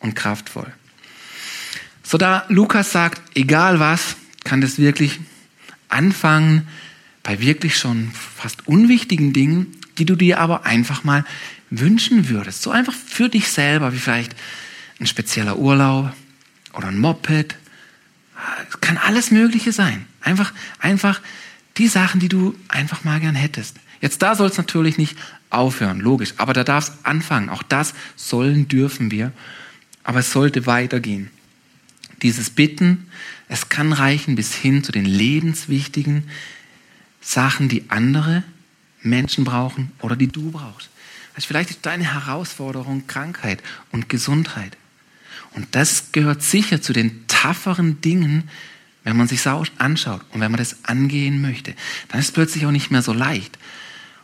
[0.00, 0.72] und kraftvoll.
[2.02, 5.20] So da Lukas sagt, egal was, kann das wirklich
[5.88, 6.66] anfangen
[7.22, 9.68] bei wirklich schon fast unwichtigen Dingen,
[9.98, 11.24] die du dir aber einfach mal
[11.72, 14.36] wünschen würdest, so einfach für dich selber, wie vielleicht
[15.00, 16.12] ein spezieller Urlaub
[16.74, 17.56] oder ein Moped,
[18.68, 20.06] es kann alles Mögliche sein.
[20.20, 21.20] Einfach, einfach
[21.78, 23.76] die Sachen, die du einfach mal gern hättest.
[24.00, 25.16] Jetzt da soll es natürlich nicht
[25.48, 27.48] aufhören, logisch, aber da darf es anfangen.
[27.48, 29.32] Auch das sollen, dürfen wir,
[30.04, 31.30] aber es sollte weitergehen.
[32.20, 33.08] Dieses Bitten,
[33.48, 36.24] es kann reichen bis hin zu den lebenswichtigen
[37.20, 38.42] Sachen, die andere
[39.02, 40.90] Menschen brauchen oder die du brauchst.
[41.34, 44.76] Also vielleicht ist deine Herausforderung Krankheit und Gesundheit.
[45.54, 48.48] Und das gehört sicher zu den tafferen Dingen,
[49.04, 51.74] wenn man sich anschaut und wenn man das angehen möchte.
[52.08, 53.56] Dann ist es plötzlich auch nicht mehr so leicht.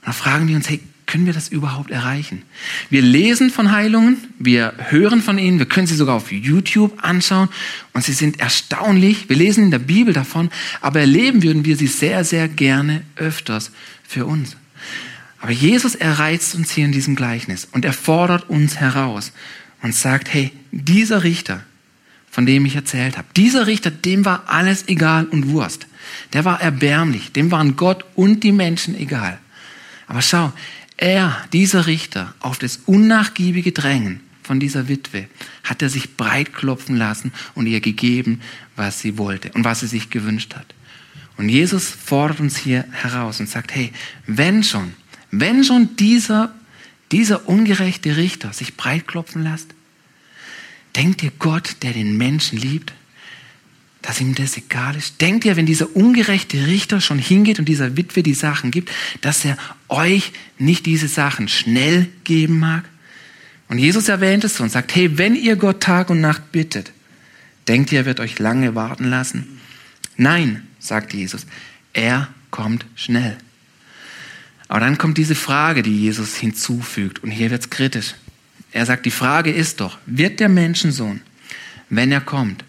[0.01, 2.43] Und dann fragen wir uns, hey, können wir das überhaupt erreichen?
[2.91, 7.49] Wir lesen von Heilungen, wir hören von ihnen, wir können sie sogar auf YouTube anschauen
[7.95, 9.29] und sie sind erstaunlich.
[9.29, 10.51] Wir lesen in der Bibel davon,
[10.83, 13.71] aber erleben würden wir sie sehr, sehr gerne öfters
[14.07, 14.57] für uns.
[15.41, 19.33] Aber Jesus erreizt uns hier in diesem Gleichnis und er fordert uns heraus
[19.83, 21.63] und sagt, hey, dieser Richter,
[22.31, 25.87] von dem ich erzählt habe, dieser Richter, dem war alles egal und Wurst.
[26.33, 27.33] Der war erbärmlich.
[27.33, 29.39] Dem waren Gott und die Menschen egal.
[30.07, 30.53] Aber schau,
[30.97, 35.29] er, dieser Richter, auf das unnachgiebige Drängen von dieser Witwe,
[35.63, 38.41] hat er sich breit klopfen lassen und ihr gegeben,
[38.75, 40.75] was sie wollte und was sie sich gewünscht hat.
[41.37, 43.93] Und Jesus fordert uns hier heraus und sagt, hey,
[44.27, 44.93] wenn schon,
[45.31, 46.55] wenn schon dieser,
[47.13, 49.69] dieser ungerechte Richter sich breit klopfen lässt,
[50.97, 52.93] denkt ihr Gott, der den Menschen liebt,
[54.03, 55.21] dass ihm das egal ist?
[55.21, 59.45] Denkt ihr, wenn dieser ungerechte Richter schon hingeht und dieser Witwe die Sachen gibt, dass
[59.45, 59.57] er
[59.89, 62.85] euch nicht diese Sachen schnell geben mag?
[63.69, 66.93] Und Jesus erwähnt es so und sagt, hey, wenn ihr Gott Tag und Nacht bittet,
[67.67, 69.61] denkt ihr, er wird euch lange warten lassen?
[70.17, 71.47] Nein, sagt Jesus,
[71.93, 73.37] er kommt schnell.
[74.69, 78.15] Aber dann kommt diese Frage, die Jesus hinzufügt und hier wird es kritisch.
[78.71, 81.23] Er sagt, die Frage ist doch, wird der Menschensohn,
[81.89, 82.65] wenn er kommt,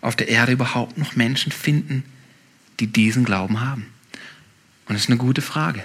[0.00, 2.04] auf der Erde überhaupt noch Menschen finden,
[2.80, 3.86] die diesen Glauben haben?
[4.88, 5.82] Und das ist eine gute Frage.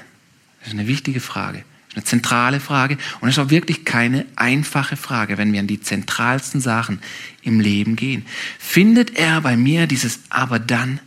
[0.59, 1.63] Das ist eine wichtige Frage.
[1.93, 2.97] Eine zentrale Frage.
[3.19, 7.01] Und es ist auch wirklich keine einfache Frage, wenn wir an die zentralsten Sachen
[7.41, 8.25] im Leben gehen.
[8.59, 10.99] Findet er bei mir dieses Aber dann?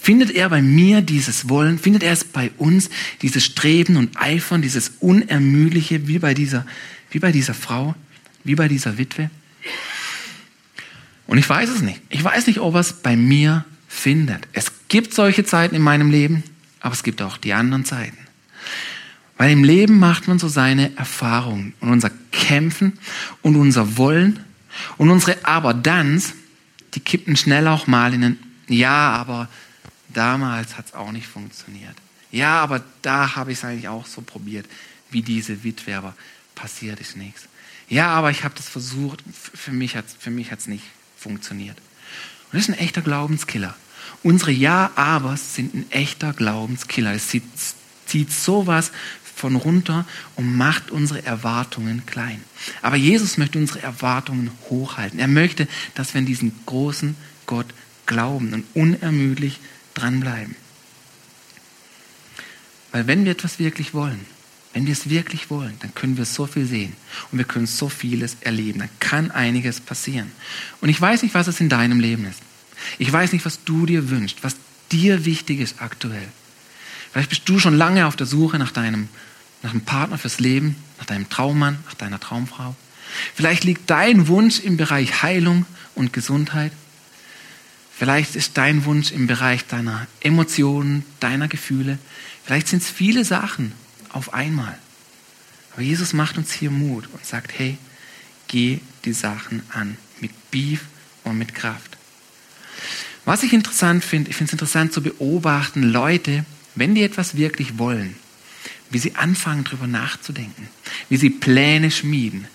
[0.00, 1.78] Findet er bei mir dieses Wollen?
[1.78, 2.90] Findet er es bei uns,
[3.22, 6.66] dieses Streben und Eifern, dieses Unermüdliche, wie bei dieser,
[7.10, 7.94] wie bei dieser Frau,
[8.44, 9.30] wie bei dieser Witwe?
[11.26, 12.00] Und ich weiß es nicht.
[12.08, 14.46] Ich weiß nicht, ob er es bei mir findet.
[14.52, 16.44] Es gibt solche Zeiten in meinem Leben,
[16.80, 18.18] aber es gibt auch die anderen Zeiten.
[19.36, 22.98] Weil im Leben macht man so seine Erfahrungen und unser Kämpfen
[23.42, 24.40] und unser Wollen
[24.96, 26.34] und unsere Aber-Danns,
[26.94, 29.48] die kippen schnell auch mal in ein Ja, aber
[30.16, 31.94] damals hat es auch nicht funktioniert.
[32.30, 34.66] Ja, aber da habe ich es eigentlich auch so probiert,
[35.10, 36.14] wie diese Witwe, aber
[36.54, 37.46] passiert ist nichts.
[37.88, 40.84] Ja, aber ich habe das versucht, für mich hat es nicht
[41.16, 41.76] funktioniert.
[41.76, 43.74] Und das ist ein echter Glaubenskiller.
[44.22, 47.12] Unsere Ja-Abers sind ein echter Glaubenskiller.
[47.12, 47.44] Es zieht,
[48.06, 48.90] zieht sowas
[49.36, 52.42] von runter und macht unsere Erwartungen klein.
[52.82, 55.20] Aber Jesus möchte unsere Erwartungen hochhalten.
[55.20, 57.66] Er möchte, dass wir an diesen großen Gott
[58.06, 59.60] glauben und unermüdlich
[59.96, 60.54] dranbleiben.
[62.92, 64.24] Weil wenn wir etwas wirklich wollen,
[64.72, 66.92] wenn wir es wirklich wollen, dann können wir so viel sehen
[67.32, 68.80] und wir können so vieles erleben.
[68.80, 70.30] Dann kann einiges passieren.
[70.80, 72.40] Und ich weiß nicht, was es in deinem Leben ist.
[72.98, 74.56] Ich weiß nicht, was du dir wünschst, was
[74.92, 76.28] dir wichtig ist aktuell.
[77.10, 79.08] Vielleicht bist du schon lange auf der Suche nach deinem,
[79.62, 82.76] nach einem Partner fürs Leben, nach deinem Traummann, nach deiner Traumfrau.
[83.34, 86.72] Vielleicht liegt dein Wunsch im Bereich Heilung und Gesundheit.
[87.98, 91.98] Vielleicht ist dein Wunsch im Bereich deiner Emotionen, deiner Gefühle.
[92.44, 93.72] Vielleicht sind es viele Sachen
[94.10, 94.78] auf einmal.
[95.72, 97.78] Aber Jesus macht uns hier Mut und sagt, hey,
[98.48, 100.82] geh die Sachen an mit Beef
[101.24, 101.96] und mit Kraft.
[103.24, 107.78] Was ich interessant finde, ich finde es interessant zu beobachten, Leute, wenn die etwas wirklich
[107.78, 108.14] wollen,
[108.90, 110.68] wie sie anfangen, darüber nachzudenken,
[111.08, 112.46] wie sie Pläne schmieden,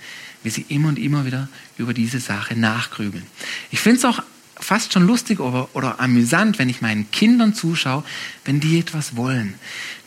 [0.43, 3.25] wie sie immer und immer wieder über diese Sache nachgrübeln.
[3.71, 4.21] Ich finde es auch
[4.63, 8.03] fast schon lustig oder, oder amüsant, wenn ich meinen Kindern zuschaue,
[8.45, 9.55] wenn die etwas wollen,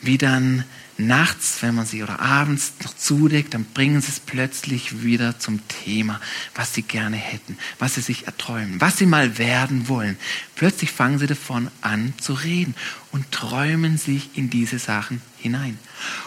[0.01, 0.63] wie dann
[0.97, 5.59] nachts, wenn man sie oder abends noch zudeckt, dann bringen sie es plötzlich wieder zum
[5.67, 6.21] Thema,
[6.53, 10.17] was sie gerne hätten, was sie sich erträumen, was sie mal werden wollen.
[10.55, 12.75] Plötzlich fangen sie davon an zu reden
[13.11, 15.77] und träumen sich in diese Sachen hinein.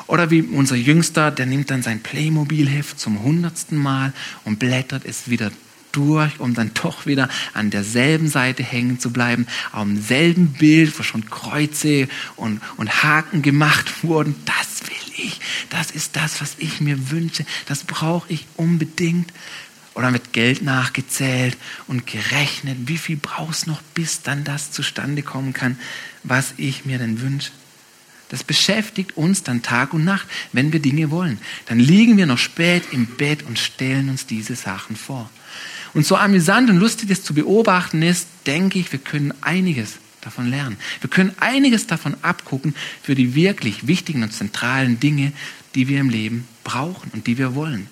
[0.07, 4.13] Oder wie unser Jüngster, der nimmt dann sein Playmobil-Heft zum hundertsten Mal
[4.45, 5.51] und blättert es wieder
[5.99, 11.03] durch, um dann doch wieder an derselben Seite hängen zu bleiben, am selben Bild, wo
[11.03, 14.35] schon Kreuze und, und Haken gemacht wurden.
[14.45, 15.41] Das will ich.
[15.71, 17.45] Das ist das, was ich mir wünsche.
[17.67, 19.33] Das brauche ich unbedingt.
[19.95, 21.57] Oder mit Geld nachgezählt
[21.89, 25.77] und gerechnet, wie viel brauchst noch, bis dann das zustande kommen kann,
[26.23, 27.51] was ich mir denn wünsche.
[28.29, 31.39] Das beschäftigt uns dann Tag und Nacht, wenn wir Dinge wollen.
[31.67, 35.29] Dann liegen wir noch spät im Bett und stellen uns diese Sachen vor.
[35.95, 40.51] Und so amüsant und lustig es zu beobachten ist, denke ich, wir können einiges davon
[40.51, 40.77] lernen.
[41.01, 45.33] Wir können einiges davon abgucken für die wirklich wichtigen und zentralen Dinge,
[45.75, 47.89] die wir im Leben brauchen und die wir wollen.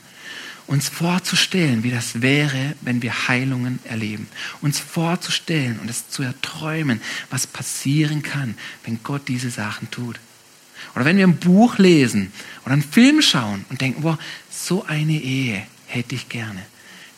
[0.67, 4.27] Uns vorzustellen, wie das wäre, wenn wir Heilungen erleben.
[4.61, 10.19] Uns vorzustellen und es zu erträumen, was passieren kann, wenn Gott diese Sachen tut.
[10.95, 12.33] Oder wenn wir ein Buch lesen
[12.65, 14.19] oder einen Film schauen und denken, boah,
[14.51, 16.61] so eine Ehe hätte ich gerne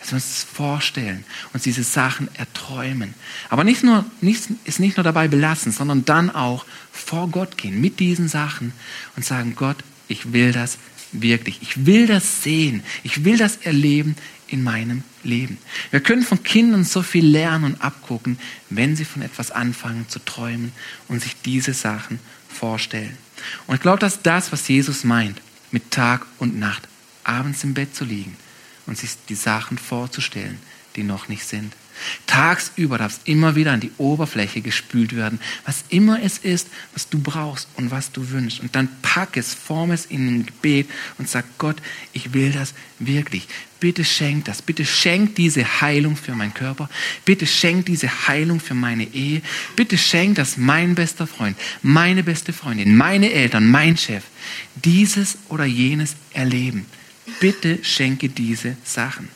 [0.01, 3.15] dass wir uns das vorstellen, uns diese Sachen erträumen.
[3.49, 7.81] Aber nicht nur, nicht, ist nicht nur dabei belassen, sondern dann auch vor Gott gehen
[7.81, 8.73] mit diesen Sachen
[9.17, 10.79] und sagen, Gott, ich will das
[11.13, 11.61] wirklich.
[11.63, 12.83] Ich will das sehen.
[13.03, 14.15] Ich will das erleben
[14.47, 15.59] in meinem Leben.
[15.91, 18.39] Wir können von Kindern so viel lernen und abgucken,
[18.71, 20.73] wenn sie von etwas anfangen zu träumen
[21.09, 23.17] und sich diese Sachen vorstellen.
[23.67, 26.89] Und ich glaube, dass das, was Jesus meint, mit Tag und Nacht,
[27.25, 28.37] abends im Bett zu liegen
[28.89, 30.59] und sich die Sachen vorzustellen,
[30.97, 31.73] die noch nicht sind.
[32.27, 37.09] Tagsüber darf es immer wieder an die Oberfläche gespült werden, was immer es ist, was
[37.09, 38.61] du brauchst und was du wünschst.
[38.61, 41.77] Und dann pack es, form es in ein Gebet und sag Gott,
[42.13, 43.49] ich will das wirklich.
[43.81, 44.61] Bitte schenk das.
[44.63, 46.89] Bitte schenk diese Heilung für meinen Körper.
[47.25, 49.41] Bitte schenk diese Heilung für meine Ehe.
[49.77, 54.25] Bitte schenk, dass mein bester Freund, meine beste Freundin, meine Eltern, mein Chef
[54.75, 56.87] dieses oder jenes erleben.
[57.41, 59.29] Bitte schenke diese Sachen.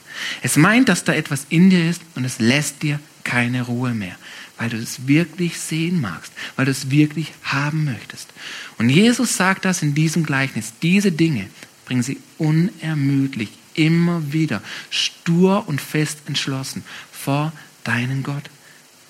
[0.42, 4.16] Es meint, dass da etwas in dir ist und es lässt dir keine Ruhe mehr,
[4.58, 8.28] weil du es wirklich sehen magst, weil du es wirklich haben möchtest.
[8.78, 10.72] Und Jesus sagt das in diesem Gleichnis.
[10.82, 11.48] Diese Dinge
[11.84, 17.52] bringen sie unermüdlich immer wieder, stur und fest entschlossen vor
[17.84, 18.44] deinen Gott.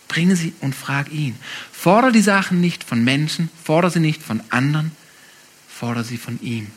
[0.09, 1.37] Bringe sie und frag ihn.
[1.73, 4.93] Fordere die Sachen nicht von Menschen, fordere sie nicht von anderen,
[5.69, 6.69] fordere sie von ihm.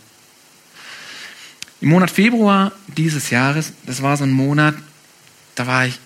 [1.86, 4.74] Im Monat Februar dieses Jahres, das war so ein Monat,
[5.54, 6.00] da war ich,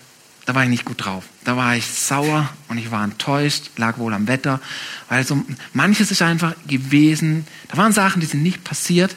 [0.44, 1.24] da war ich nicht gut drauf.
[1.42, 4.60] Da war ich sauer und ich war enttäuscht, lag wohl am Wetter,
[5.08, 7.46] weil so manches ist einfach gewesen.
[7.68, 9.16] Da waren Sachen, die sind nicht passiert.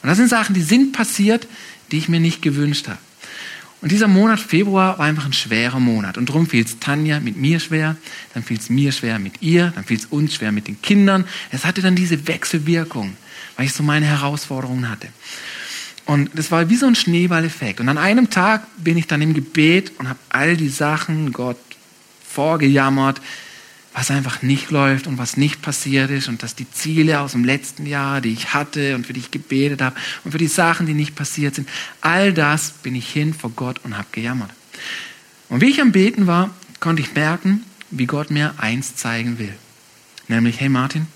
[0.00, 1.48] Und das sind Sachen, die sind passiert,
[1.90, 2.98] die ich mir nicht gewünscht habe.
[3.82, 6.18] Und dieser Monat Februar war einfach ein schwerer Monat.
[6.18, 7.96] Und darum fiel es Tanja mit mir schwer,
[8.32, 11.24] dann fiel es mir schwer mit ihr, dann fiel es uns schwer mit den Kindern.
[11.50, 13.16] Es hatte dann diese Wechselwirkung,
[13.56, 15.08] weil ich so meine Herausforderungen hatte.
[16.06, 17.80] Und das war wie so ein Schneeballeffekt.
[17.80, 21.58] Und an einem Tag bin ich dann im Gebet und habe all die Sachen Gott
[22.26, 23.20] vorgejammert,
[23.92, 27.44] was einfach nicht läuft und was nicht passiert ist und dass die Ziele aus dem
[27.44, 30.86] letzten Jahr, die ich hatte und für die ich gebetet habe und für die Sachen,
[30.86, 31.68] die nicht passiert sind,
[32.02, 34.50] all das bin ich hin vor Gott und habe gejammert.
[35.48, 39.54] Und wie ich am Beten war, konnte ich merken, wie Gott mir eins zeigen will.
[40.28, 41.06] Nämlich, hey Martin,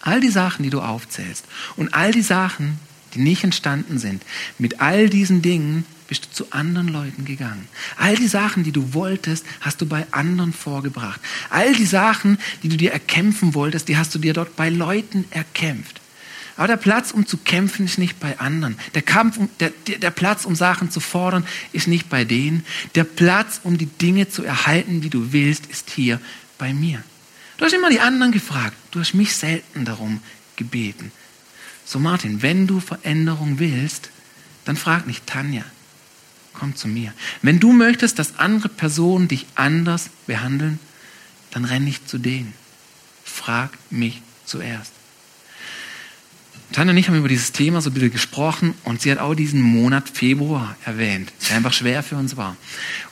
[0.00, 1.44] all die Sachen, die du aufzählst
[1.76, 2.78] und all die Sachen,
[3.14, 4.22] die nicht entstanden sind.
[4.58, 7.68] Mit all diesen Dingen bist du zu anderen Leuten gegangen.
[7.96, 11.20] All die Sachen, die du wolltest, hast du bei anderen vorgebracht.
[11.48, 15.24] All die Sachen, die du dir erkämpfen wolltest, die hast du dir dort bei Leuten
[15.30, 16.02] erkämpft.
[16.56, 18.76] Aber der Platz, um zu kämpfen, ist nicht bei anderen.
[18.94, 22.64] Der, Kampf, der, der Platz, um Sachen zu fordern, ist nicht bei denen.
[22.94, 26.20] Der Platz, um die Dinge zu erhalten, die du willst, ist hier
[26.58, 27.02] bei mir.
[27.56, 28.76] Du hast immer die anderen gefragt.
[28.90, 30.20] Du hast mich selten darum
[30.56, 31.10] gebeten.
[31.84, 34.10] So Martin, wenn du Veränderung willst,
[34.64, 35.64] dann frag nicht Tanja.
[36.52, 37.12] Komm zu mir.
[37.40, 40.78] Wenn du möchtest, dass andere Personen dich anders behandeln,
[41.50, 42.52] dann renn nicht zu denen.
[43.24, 44.92] Frag mich zuerst.
[46.72, 49.34] Tanja und ich haben über dieses Thema so ein bisschen gesprochen und sie hat auch
[49.34, 52.56] diesen Monat Februar erwähnt, der einfach schwer für uns war.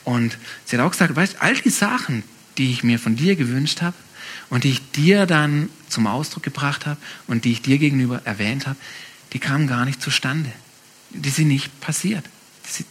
[0.04, 2.22] Und sie hat auch gesagt, weißt, all die Sachen,
[2.56, 3.96] die ich mir von dir gewünscht habe,
[4.48, 8.66] und die ich dir dann zum Ausdruck gebracht habe und die ich dir gegenüber erwähnt
[8.66, 8.76] habe,
[9.32, 10.50] die kamen gar nicht zustande.
[11.10, 12.24] Die sind nicht passiert.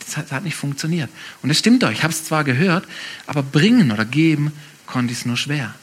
[0.06, 1.10] Das hat nicht funktioniert.
[1.42, 2.86] Und es stimmt doch, ich habe es zwar gehört,
[3.28, 4.52] aber bringen oder geben
[4.86, 5.74] konnte ich es nur schwer.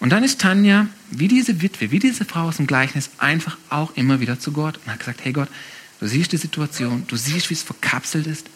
[0.00, 3.96] Und dann ist Tanja, wie diese Witwe, wie diese Frau aus dem Gleichnis, einfach auch
[3.96, 5.48] immer wieder zu Gott und hat gesagt, hey Gott,
[6.00, 8.48] du siehst die Situation, du siehst, wie es verkapselt ist,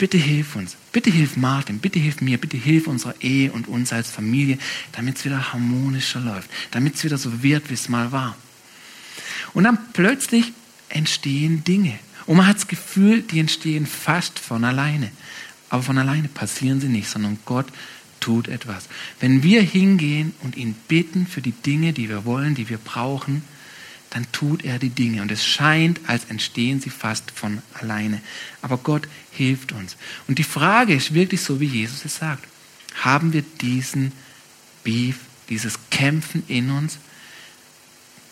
[0.00, 3.92] bitte hilf uns, bitte hilf Martin, bitte hilf mir, bitte hilf unserer Ehe und uns
[3.92, 4.56] als Familie,
[4.92, 8.34] damit es wieder harmonischer läuft, damit es wieder so wird, wie es mal war.
[9.52, 10.52] Und dann plötzlich
[10.88, 11.98] entstehen Dinge.
[12.24, 15.10] Und man hat das Gefühl, die entstehen fast von alleine.
[15.68, 17.66] Aber von alleine passieren sie nicht, sondern Gott
[18.20, 18.88] tut etwas.
[19.20, 23.42] Wenn wir hingehen und ihn bitten für die Dinge, die wir wollen, die wir brauchen,
[24.10, 25.20] dann tut er die Dinge.
[25.20, 28.20] Und es scheint, als entstehen sie fast von alleine.
[28.62, 29.96] Aber Gott hilft uns.
[30.28, 32.46] Und die Frage ist wirklich so, wie Jesus es sagt.
[33.02, 34.12] Haben wir diesen
[34.84, 35.16] Beef,
[35.48, 36.98] dieses Kämpfen in uns,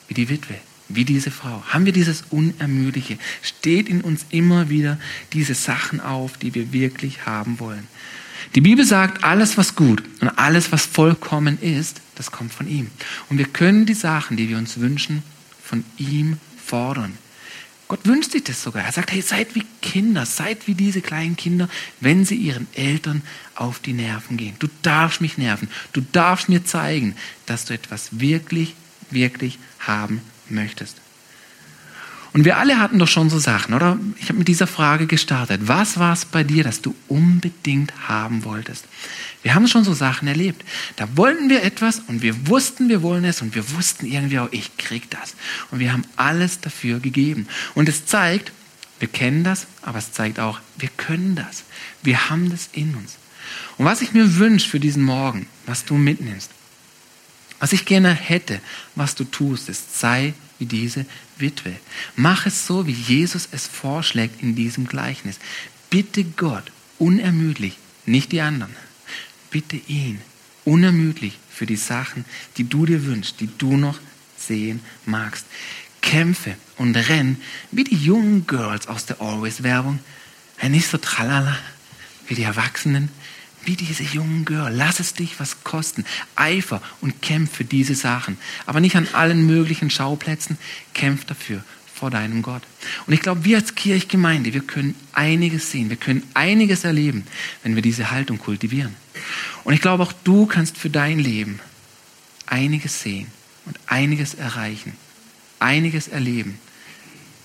[0.08, 0.54] wie die Witwe,
[0.88, 1.62] wie diese Frau?
[1.68, 3.18] Haben wir dieses Unermüdliche?
[3.42, 4.98] Steht in uns immer wieder
[5.32, 7.86] diese Sachen auf, die wir wirklich haben wollen?
[8.54, 12.90] Die Bibel sagt, alles was gut und alles was vollkommen ist, das kommt von ihm.
[13.28, 15.22] Und wir können die Sachen, die wir uns wünschen,
[15.62, 17.12] von ihm fordern.
[17.88, 18.84] Gott wünscht sich das sogar.
[18.84, 21.70] Er sagt, hey, seid wie Kinder, seid wie diese kleinen Kinder,
[22.00, 23.22] wenn sie ihren Eltern
[23.54, 24.56] auf die Nerven gehen.
[24.58, 25.68] Du darfst mich nerven.
[25.94, 27.16] Du darfst mir zeigen,
[27.46, 28.74] dass du etwas wirklich,
[29.10, 30.20] wirklich haben
[30.50, 30.96] möchtest.
[32.38, 33.98] Und wir alle hatten doch schon so Sachen, oder?
[34.20, 35.62] Ich habe mit dieser Frage gestartet.
[35.64, 38.84] Was war es bei dir, das du unbedingt haben wolltest?
[39.42, 40.64] Wir haben schon so Sachen erlebt.
[40.94, 44.52] Da wollten wir etwas und wir wussten, wir wollen es und wir wussten irgendwie auch,
[44.52, 45.34] ich krieg das.
[45.72, 47.48] Und wir haben alles dafür gegeben.
[47.74, 48.52] Und es zeigt,
[49.00, 51.64] Wir kennen das, aber es zeigt auch, wir können das.
[52.04, 53.16] Wir haben das in uns.
[53.78, 56.50] Und was ich mir wünsche für diesen Morgen, was du mitnimmst,
[57.58, 58.60] was ich gerne hätte,
[58.94, 61.06] was du tust, ist, sei wie diese
[61.38, 61.74] Witwe.
[62.16, 65.38] Mach es so, wie Jesus es vorschlägt in diesem Gleichnis.
[65.90, 68.74] Bitte Gott unermüdlich, nicht die anderen.
[69.50, 70.20] Bitte ihn
[70.64, 72.24] unermüdlich für die Sachen,
[72.56, 73.98] die du dir wünschst, die du noch
[74.36, 75.46] sehen magst.
[76.00, 77.40] Kämpfe und renn
[77.70, 79.98] wie die jungen Girls aus der Always-Werbung.
[80.68, 81.56] Nicht so tralala
[82.26, 83.08] wie die Erwachsenen,
[83.68, 84.72] wie diese jungen Girl.
[84.74, 86.04] Lass es dich was kosten.
[86.34, 88.38] Eifer und kämpf für diese Sachen.
[88.66, 90.56] Aber nicht an allen möglichen Schauplätzen.
[90.94, 91.62] Kämpf dafür
[91.94, 92.62] vor deinem Gott.
[93.06, 95.90] Und ich glaube, wir als Kirchgemeinde, wir können einiges sehen.
[95.90, 97.26] Wir können einiges erleben,
[97.62, 98.96] wenn wir diese Haltung kultivieren.
[99.64, 101.60] Und ich glaube, auch du kannst für dein Leben
[102.46, 103.26] einiges sehen
[103.66, 104.94] und einiges erreichen,
[105.58, 106.58] einiges erleben,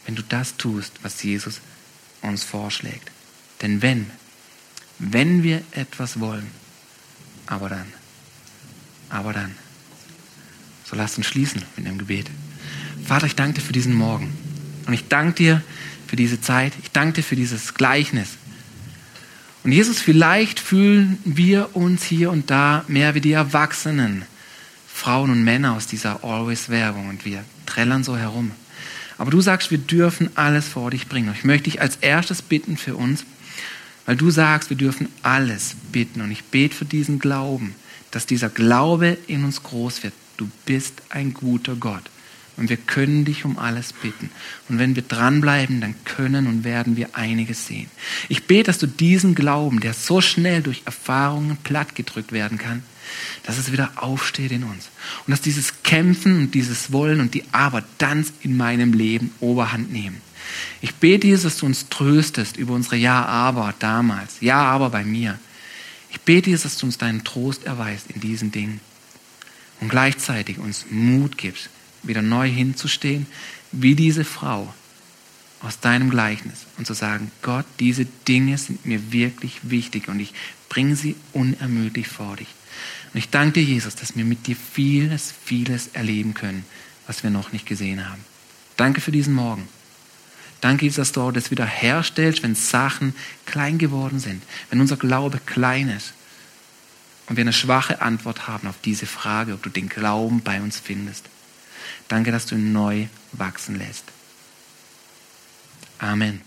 [0.05, 1.59] wenn du das tust, was Jesus
[2.21, 3.11] uns vorschlägt.
[3.61, 4.09] Denn wenn
[5.11, 6.47] wenn wir etwas wollen.
[7.45, 7.85] Aber dann,
[9.09, 9.51] aber dann.
[10.85, 12.29] So lasst uns schließen mit dem Gebet.
[13.05, 14.31] Vater, ich danke dir für diesen Morgen.
[14.85, 15.61] Und ich danke dir
[16.07, 16.73] für diese Zeit.
[16.81, 18.37] Ich danke dir für dieses Gleichnis.
[19.63, 24.23] Und Jesus, vielleicht fühlen wir uns hier und da mehr wie die Erwachsenen,
[24.87, 28.51] Frauen und Männer aus dieser Always-Werbung und wir trällern so herum.
[29.17, 31.29] Aber du sagst, wir dürfen alles vor dich bringen.
[31.29, 33.25] Und ich möchte dich als erstes bitten für uns,
[34.05, 36.21] weil du sagst, wir dürfen alles bitten.
[36.21, 37.75] Und ich bete für diesen Glauben,
[38.11, 40.13] dass dieser Glaube in uns groß wird.
[40.37, 42.03] Du bist ein guter Gott.
[42.55, 44.29] Und wir können dich um alles bitten.
[44.69, 47.89] Und wenn wir dranbleiben, dann können und werden wir einiges sehen.
[48.29, 52.83] Ich bete, dass du diesen Glauben, der so schnell durch Erfahrungen plattgedrückt werden kann,
[53.43, 54.89] dass es wieder aufsteht in uns.
[55.25, 59.91] Und dass dieses Kämpfen und dieses Wollen und die Aber dann in meinem Leben Oberhand
[59.91, 60.21] nehmen.
[60.81, 65.39] Ich bete, Jesus, dass du uns tröstest über unsere Ja-Aber damals, Ja-Aber bei mir.
[66.11, 68.79] Ich bete, Jesus, dass du uns deinen Trost erweist in diesen Dingen
[69.81, 71.69] und gleichzeitig uns Mut gibst,
[72.03, 73.25] wieder neu hinzustehen,
[73.71, 74.73] wie diese Frau
[75.61, 80.33] aus deinem Gleichnis und zu sagen, Gott, diese Dinge sind mir wirklich wichtig und ich
[80.69, 82.47] bringe sie unermüdlich vor dich.
[83.13, 86.65] Und ich danke dir, Jesus, dass wir mit dir vieles, vieles erleben können,
[87.07, 88.23] was wir noch nicht gesehen haben.
[88.75, 89.67] Danke für diesen Morgen.
[90.63, 93.13] Danke, Jesus, dass du das wieder herstellst, wenn Sachen
[93.45, 96.13] klein geworden sind, wenn unser Glaube klein ist
[97.27, 100.79] und wir eine schwache Antwort haben auf diese Frage, ob du den Glauben bei uns
[100.79, 101.25] findest.
[102.07, 104.05] Danke, dass du ihn neu wachsen lässt.
[105.99, 106.39] Amen.